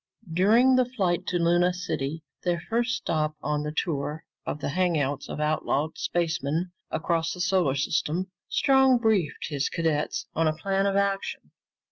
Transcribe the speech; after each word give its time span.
During 0.33 0.77
the 0.77 0.85
flight 0.85 1.27
to 1.27 1.37
Luna 1.37 1.75
City, 1.75 2.23
their 2.43 2.59
first 2.59 2.95
stop 2.97 3.35
on 3.43 3.61
the 3.61 3.71
tour 3.71 4.23
of 4.47 4.59
the 4.59 4.69
hangouts 4.69 5.29
of 5.29 5.39
outlawed 5.39 5.95
spacemen 5.95 6.71
across 6.89 7.33
the 7.33 7.39
solar 7.39 7.75
system, 7.75 8.31
Strong 8.49 8.97
briefed 8.97 9.49
his 9.49 9.69
cadets 9.69 10.25
on 10.33 10.47
a 10.47 10.57
plan 10.57 10.87
of 10.87 10.95
action. 10.95 11.51